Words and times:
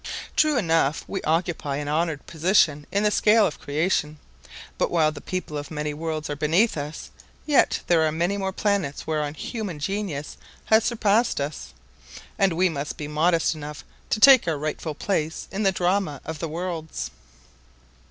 True 0.35 0.57
enough, 0.57 1.03
we 1.07 1.21
occupy 1.21 1.75
an 1.77 1.87
honored 1.87 2.25
position 2.25 2.87
in 2.91 3.03
the 3.03 3.11
scale 3.11 3.45
of 3.45 3.59
creation, 3.59 4.17
but 4.79 4.89
while 4.89 5.11
the 5.11 5.21
people 5.21 5.59
of 5.59 5.69
many 5.69 5.93
worlds 5.93 6.27
are 6.27 6.35
beneath 6.35 6.75
us, 6.75 7.11
yet 7.45 7.81
there 7.85 8.01
are 8.03 8.11
many 8.11 8.35
more 8.35 8.51
planets 8.51 9.05
whereon 9.05 9.35
human 9.35 9.77
genius 9.77 10.37
has 10.65 10.85
surpassed 10.85 11.39
us, 11.39 11.75
and 12.39 12.53
we 12.53 12.67
must 12.67 12.97
be 12.97 13.07
modest 13.07 13.53
enough 13.53 13.83
to 14.09 14.19
take 14.19 14.47
our 14.47 14.57
rightful 14.57 14.95
place 14.95 15.47
in 15.51 15.61
the 15.61 15.71
drama 15.71 16.19
of 16.25 16.39
the 16.39 16.49
worlds. 16.49 17.11